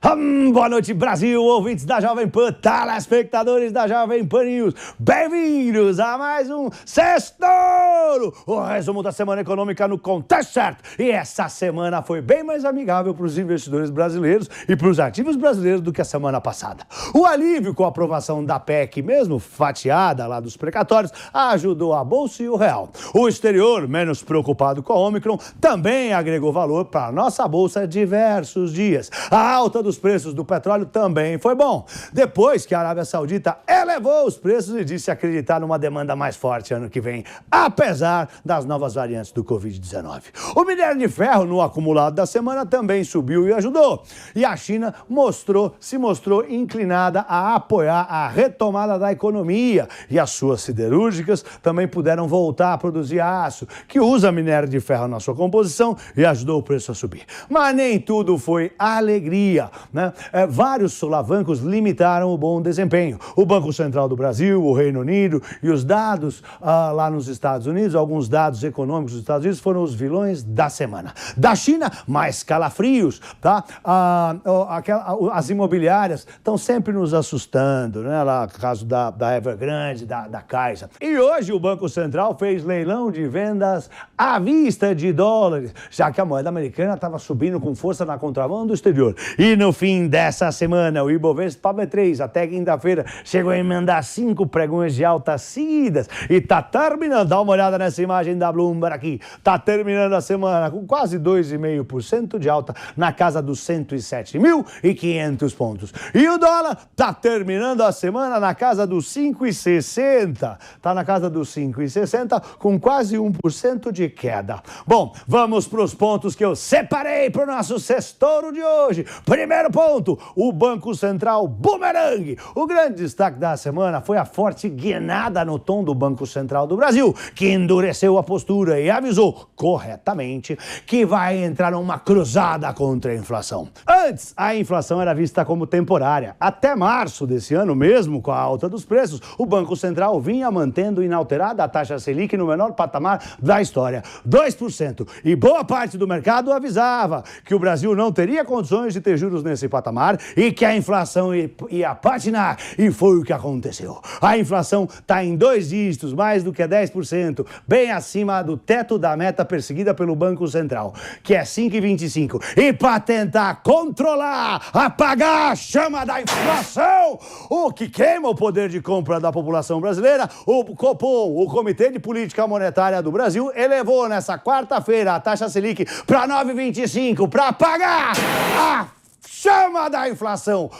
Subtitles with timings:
[0.00, 4.72] Hum, boa noite, Brasil, ouvintes da Jovem Pan, telespectadores da Jovem Pan News.
[4.96, 10.84] Bem-vindos a mais um Sextouro, o resumo da semana econômica no contexto certo.
[11.00, 15.34] E essa semana foi bem mais amigável para os investidores brasileiros e para os ativos
[15.34, 16.86] brasileiros do que a semana passada.
[17.12, 22.44] O alívio com a aprovação da PEC, mesmo fatiada lá dos precatórios, ajudou a Bolsa
[22.44, 22.88] e o Real.
[23.12, 28.72] O exterior, menos preocupado com a Omicron, também agregou valor para a nossa Bolsa diversos
[28.72, 29.10] dias.
[29.28, 31.86] A alta do dos preços do petróleo também foi bom.
[32.12, 36.74] Depois que a Arábia Saudita elevou os preços e disse acreditar numa demanda mais forte
[36.74, 40.24] ano que vem, apesar das novas variantes do Covid-19.
[40.54, 44.02] O minério de ferro no acumulado da semana também subiu e ajudou.
[44.36, 49.88] E a China mostrou, se mostrou inclinada a apoiar a retomada da economia.
[50.10, 55.08] E as suas siderúrgicas também puderam voltar a produzir aço, que usa minério de ferro
[55.08, 57.24] na sua composição e ajudou o preço a subir.
[57.48, 60.12] Mas nem tudo foi alegria né?
[60.32, 63.18] É, vários solavancos limitaram o bom desempenho.
[63.36, 67.66] O Banco Central do Brasil, o Reino Unido e os dados ah, lá nos Estados
[67.66, 71.12] Unidos, alguns dados econômicos dos Estados Unidos foram os vilões da semana.
[71.36, 73.64] Da China, mais calafrios, tá?
[73.84, 74.36] Ah,
[74.70, 78.22] aquela, as imobiliárias estão sempre nos assustando, né?
[78.22, 80.90] Lá, caso da, da Evergrande, da, da Caixa.
[81.00, 86.20] E hoje o Banco Central fez leilão de vendas à vista de dólares, já que
[86.20, 89.14] a moeda americana estava subindo com força na contramão do exterior.
[89.38, 94.94] E no fim dessa semana, o Ibovespa B3 até quinta-feira chegou a emendar cinco pregões
[94.94, 99.58] de alta seguidas e tá terminando, dá uma olhada nessa imagem da Bloomberg aqui, tá
[99.58, 105.92] terminando a semana com quase 2,5% de alta na casa dos 107.500 pontos.
[106.14, 111.54] E o dólar tá terminando a semana na casa dos 5,60, tá na casa dos
[111.54, 114.62] 5,60 com quase 1% de queda.
[114.86, 119.04] Bom, vamos para os pontos que eu separei para o nosso sextouro de hoje.
[119.24, 122.38] Primeiro Primeiro ponto, o Banco Central Boomerang.
[122.54, 126.76] O grande destaque da semana foi a forte guinada no tom do Banco Central do
[126.76, 133.16] Brasil, que endureceu a postura e avisou corretamente que vai entrar numa cruzada contra a
[133.16, 133.68] inflação.
[133.84, 136.36] Antes, a inflação era vista como temporária.
[136.38, 141.02] Até março desse ano, mesmo com a alta dos preços, o Banco Central vinha mantendo
[141.02, 145.08] inalterada a taxa Selic no menor patamar da história, 2%.
[145.24, 149.47] E boa parte do mercado avisava que o Brasil não teria condições de ter juros
[149.48, 151.30] nesse patamar e que a inflação
[151.70, 152.58] ia patinar.
[152.78, 154.00] E foi o que aconteceu.
[154.20, 159.16] A inflação está em dois dígitos, mais do que 10%, bem acima do teto da
[159.16, 162.40] meta perseguida pelo Banco Central, que é 5,25.
[162.56, 168.80] E para tentar controlar, apagar a chama da inflação, o que queima o poder de
[168.80, 174.38] compra da população brasileira, o Copom, o Comitê de Política Monetária do Brasil, elevou nessa
[174.38, 178.12] quarta-feira a taxa Selic para 9,25 para apagar
[178.56, 178.97] a
[179.30, 180.70] chama da inflação.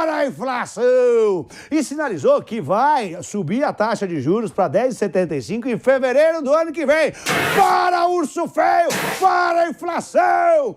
[0.00, 1.46] Fora a inflação!
[1.70, 6.72] E sinalizou que vai subir a taxa de juros para 10,75 em fevereiro do ano
[6.72, 7.12] que vem.
[7.54, 8.90] Fora urso feio!
[9.18, 10.74] Fora a inflação!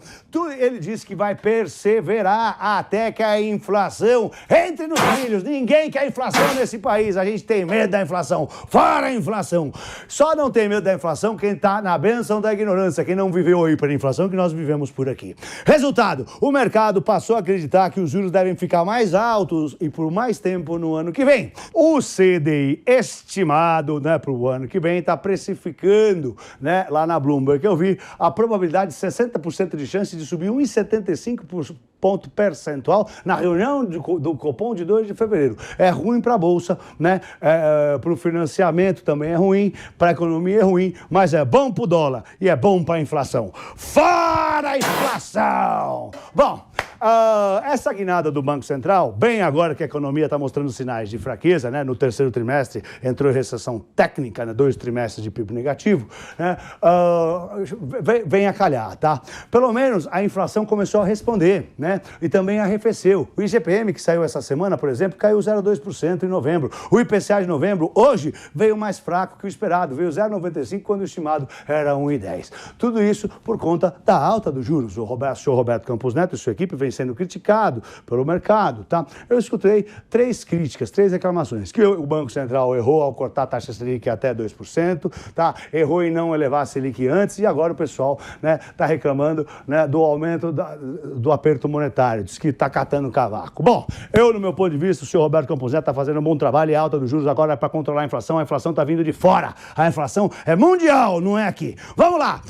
[0.57, 5.41] Ele disse que vai perseverar até que a inflação entre nos trilhos.
[5.41, 7.15] Ninguém quer inflação nesse país.
[7.15, 8.45] A gente tem medo da inflação.
[8.67, 9.71] Fora a inflação!
[10.05, 13.63] Só não tem medo da inflação quem está na benção da ignorância, quem não viveu
[13.63, 15.33] a hiperinflação que nós vivemos por aqui.
[15.65, 20.11] Resultado: o mercado passou a acreditar que os juros devem ficar mais altos e por
[20.11, 21.51] mais tempo no ano que vem.
[21.73, 27.59] O CDI estimado né, para o ano que vem está precificando né, lá na Bloomberg
[27.59, 33.35] que eu vi a probabilidade de 60% de chance de subir 1,75% ponto percentual na
[33.35, 35.55] reunião de, do Copom de 2 de fevereiro.
[35.77, 37.21] É ruim para a Bolsa, né?
[37.39, 41.71] É, para o financiamento também é ruim, para a economia é ruim, mas é bom
[41.71, 43.53] para o dólar e é bom para a inflação.
[43.77, 46.11] Fora a inflação!
[46.35, 46.65] Bom,
[47.03, 51.17] Uh, essa guinada do Banco Central, bem agora que a economia está mostrando sinais de
[51.17, 51.83] fraqueza, né?
[51.83, 54.53] no terceiro trimestre entrou em recessão técnica, né?
[54.53, 56.07] dois trimestres de PIB negativo,
[56.39, 56.55] né?
[56.81, 59.21] Uh, vem, vem, a calhar, tá?
[59.51, 61.99] Pelo menos a inflação começou a responder, né?
[62.21, 63.27] E também arrefeceu.
[63.35, 66.71] O IGPM que saiu essa semana, por exemplo, caiu 0,2% em novembro.
[66.89, 71.03] O IPCA de novembro, hoje, veio mais fraco que o esperado, veio 0,95% quando o
[71.03, 72.49] estimado era 1,10%.
[72.77, 74.97] Tudo isso por conta da alta dos juros.
[74.97, 78.83] O, Roberto, o senhor Roberto Campos Neto e sua equipe vem sendo criticado pelo mercado,
[78.83, 79.05] tá?
[79.29, 81.71] Eu escutei três críticas, três reclamações.
[81.71, 85.53] Que o Banco Central errou ao cortar a taxa Selic até 2%, tá?
[85.71, 89.87] Errou em não elevar a Selic antes e agora o pessoal, né, tá reclamando, né,
[89.87, 93.63] do aumento da, do aperto monetário, diz que está catando cavaco.
[93.63, 96.37] Bom, eu, no meu ponto de vista, o senhor Roberto Campos está fazendo um bom
[96.37, 98.37] trabalho e a alta dos juros agora é para controlar a inflação.
[98.37, 99.53] A inflação está vindo de fora.
[99.75, 101.75] A inflação é mundial, não é aqui.
[101.95, 102.41] Vamos lá!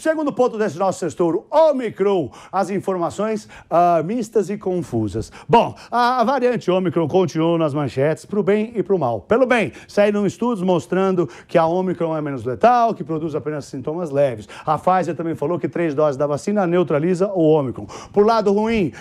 [0.00, 2.30] Segundo ponto desse nosso sextouro, Omicron.
[2.50, 5.30] As informações uh, mistas e confusas.
[5.48, 9.20] Bom, a, a variante Omicron continuou nas manchetes para o bem e para o mal.
[9.20, 14.10] Pelo bem, saíram estudos mostrando que a Omicron é menos letal, que produz apenas sintomas
[14.10, 14.48] leves.
[14.64, 17.86] A Pfizer também falou que três doses da vacina neutraliza o Omicron.
[18.12, 18.92] Por lado ruim,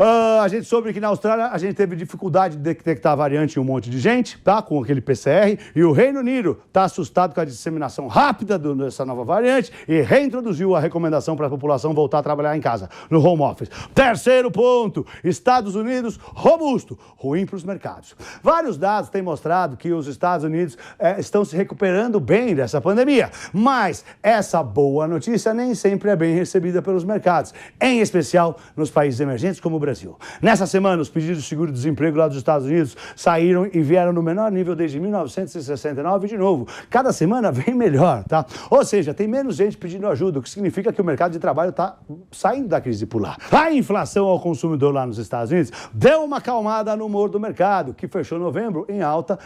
[0.00, 3.60] Uh, a gente soube que na Austrália a gente teve dificuldade de detectar variante em
[3.60, 4.62] um monte de gente, tá?
[4.62, 5.58] Com aquele PCR.
[5.76, 10.00] E o Reino Unido está assustado com a disseminação rápida do, dessa nova variante e
[10.00, 13.68] reintroduziu a recomendação para a população voltar a trabalhar em casa, no home office.
[13.94, 18.16] Terceiro ponto: Estados Unidos robusto, ruim para os mercados.
[18.42, 23.30] Vários dados têm mostrado que os Estados Unidos eh, estão se recuperando bem dessa pandemia,
[23.52, 29.20] mas essa boa notícia nem sempre é bem recebida pelos mercados, em especial nos países
[29.20, 29.89] emergentes como o Brasil.
[29.90, 30.16] Brasil.
[30.40, 34.50] Nessa semana, os pedidos de seguro-desemprego lá dos Estados Unidos saíram e vieram no menor
[34.52, 36.68] nível desde 1969 de novo.
[36.88, 38.46] Cada semana vem melhor, tá?
[38.70, 41.70] Ou seja, tem menos gente pedindo ajuda, o que significa que o mercado de trabalho
[41.70, 41.98] está
[42.30, 43.36] saindo da crise por lá.
[43.50, 47.92] A inflação ao consumidor lá nos Estados Unidos deu uma acalmada no humor do mercado,
[47.92, 49.38] que fechou novembro em alta,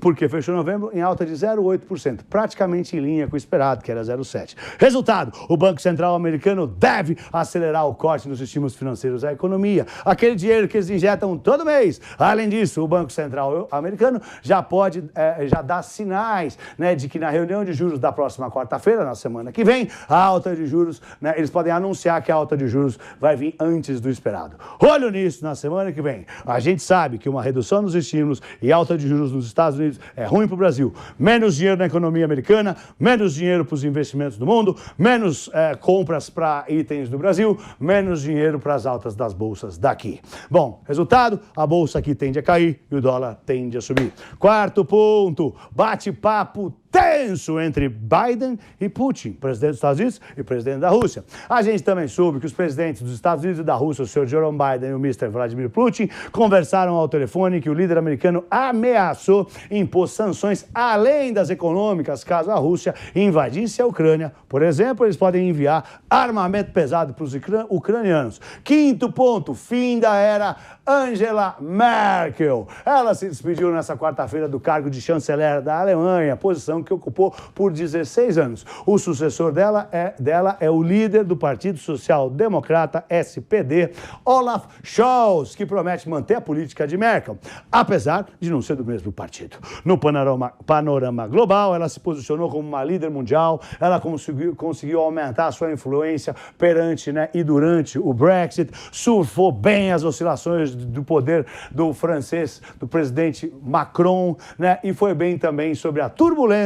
[0.00, 4.02] porque fechou novembro em alta de 0,8%, praticamente em linha com o esperado, que era
[4.02, 4.54] 0,7%.
[4.78, 10.34] Resultado, o Banco Central americano deve acelerar o corte nos estímulos financeiros à economia aquele
[10.34, 12.00] dinheiro que eles injetam todo mês.
[12.18, 17.18] Além disso, o Banco Central americano já pode, é, já dá sinais né, de que
[17.18, 21.02] na reunião de juros da próxima quarta-feira, na semana que vem, a alta de juros,
[21.20, 24.56] né, eles podem anunciar que a alta de juros vai vir antes do esperado.
[24.80, 26.26] Olho nisso na semana que vem.
[26.46, 30.00] A gente sabe que uma redução nos estímulos e alta de juros nos Estados Unidos
[30.16, 30.94] é ruim para o Brasil.
[31.18, 36.30] Menos dinheiro na economia americana, menos dinheiro para os investimentos do mundo, menos é, compras
[36.30, 40.20] para itens do Brasil, menos dinheiro para as altas das bolsas daqui.
[40.50, 44.12] Bom, resultado: a bolsa aqui tende a cair e o dólar tende a subir.
[44.38, 50.88] Quarto ponto: bate-papo tenso entre Biden e Putin, presidente dos Estados Unidos e presidente da
[50.88, 51.24] Rússia.
[51.48, 54.26] A gente também soube que os presidentes dos Estados Unidos e da Rússia, o Sr.
[54.26, 55.28] Jerome Biden e o Mr.
[55.28, 62.24] Vladimir Putin, conversaram ao telefone que o líder americano ameaçou impor sanções além das econômicas
[62.24, 64.32] caso a Rússia invadisse a Ucrânia.
[64.48, 67.34] Por exemplo, eles podem enviar armamento pesado para os
[67.68, 68.40] ucranianos.
[68.64, 70.56] Quinto ponto, fim da era
[70.86, 72.66] Angela Merkel.
[72.84, 77.72] Ela se despediu nessa quarta-feira do cargo de chanceler da Alemanha, posição que ocupou por
[77.72, 78.66] 16 anos.
[78.86, 83.92] O sucessor dela é, dela é o líder do Partido Social Democrata, SPD,
[84.24, 87.38] Olaf Scholz, que promete manter a política de Merkel,
[87.70, 89.56] apesar de não ser do mesmo partido.
[89.84, 95.46] No panorama, panorama global, ela se posicionou como uma líder mundial, ela conseguiu, conseguiu aumentar
[95.46, 101.46] a sua influência perante né, e durante o Brexit, surfou bem as oscilações do poder
[101.70, 104.78] do francês, do presidente Macron, né?
[104.82, 106.08] E foi bem também sobre a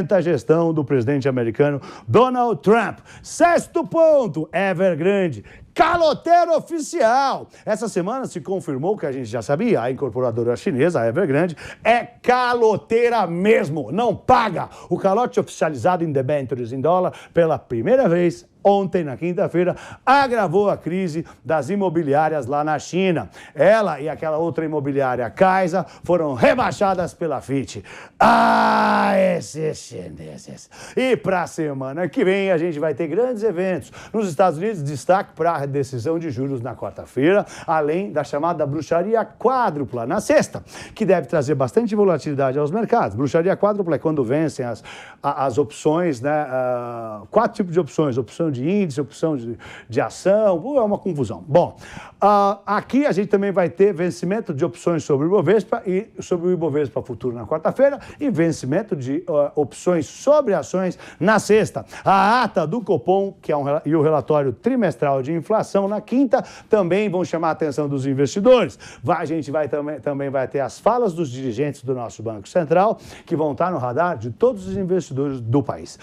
[0.02, 2.98] turbulenta gestão do presidente americano Donald Trump.
[3.22, 5.44] Sexto ponto, Evergrande.
[5.74, 7.48] Caloteiro oficial!
[7.64, 12.00] Essa semana se confirmou que a gente já sabia, a incorporadora chinesa, a Evergrande, é
[12.00, 14.68] caloteira mesmo, não paga.
[14.90, 20.76] O calote oficializado em debêntures em dólar pela primeira vez ontem, na quinta-feira, agravou a
[20.76, 23.30] crise das imobiliárias lá na China.
[23.54, 27.84] Ela e aquela outra imobiliária, Kaisa, foram rebaixadas pela FIT.
[28.18, 30.70] Ah, esses chineses!
[30.96, 33.92] E para a semana que vem a gente vai ter grandes eventos.
[34.12, 39.24] Nos Estados Unidos, destaque para a decisão de juros na quarta-feira, além da chamada bruxaria
[39.24, 40.62] quádrupla na sexta,
[40.94, 43.16] que deve trazer bastante volatilidade aos mercados.
[43.16, 44.82] Bruxaria quádrupla é quando vencem as,
[45.22, 46.44] as opções, né?
[46.44, 51.44] Uh, quatro tipos de opções: opção de índice, opção de, de ação, é uma confusão.
[51.48, 51.76] Bom,
[52.22, 56.48] uh, aqui a gente também vai ter vencimento de opções sobre o Ibovespa e sobre
[56.48, 61.84] o Ibovespa futuro na quarta-feira e vencimento de uh, opções sobre ações na sexta.
[62.04, 66.44] A ata do Copom, que é um, e o relatório trimestral de inflação na quinta,
[66.68, 68.78] também vão chamar a atenção dos investidores.
[69.02, 72.48] Vai, a gente vai também, também vai ter as falas dos dirigentes do nosso Banco
[72.48, 75.98] Central, que vão estar no radar de todos os investidores do país.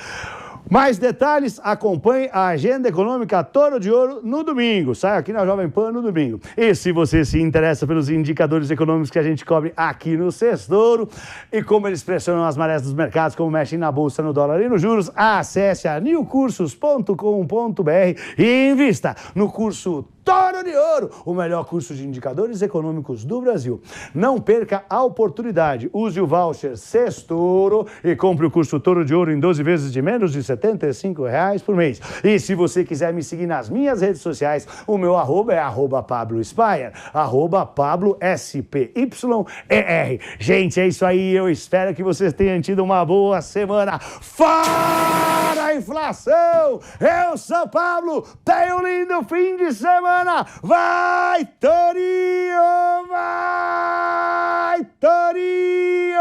[0.70, 4.96] Mais detalhes, acompanhe a agenda econômica Toro de Ouro no domingo.
[4.96, 6.39] Sai aqui na Jovem Pan no domingo.
[6.58, 11.10] E se você se interessa pelos indicadores econômicos que a gente cobre aqui no Sextouro
[11.51, 14.70] e como eles pressionam as marés dos mercados, como mexem na bolsa, no dólar e
[14.70, 17.92] nos juros, acesse a newcursos.com.br
[18.38, 23.81] e invista no curso Toro de Ouro, o melhor curso de indicadores econômicos do Brasil.
[24.13, 25.89] Não perca a oportunidade.
[25.91, 30.03] Use o voucher Sextoro e compre o curso Toro de Ouro em 12 vezes de
[30.03, 32.00] menos de 75 reais por mês.
[32.24, 36.03] E se você quiser me seguir nas minhas redes sociais, o meu arroba é arroba
[36.03, 40.19] Pablo Spire, arroba Pablo S-P-Y-E-R.
[40.38, 41.33] Gente, é isso aí.
[41.33, 43.98] Eu espero que vocês tenham tido uma boa semana.
[43.98, 46.79] Fora inflação!
[46.99, 50.45] Eu sou Pablo, tenha um lindo fim de semana!
[50.61, 53.07] Vai, Torinho!
[53.09, 56.19] Vai, Torinho!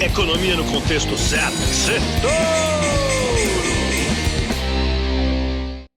[0.00, 1.56] Economia no contexto certo.
[1.56, 2.91] Setor!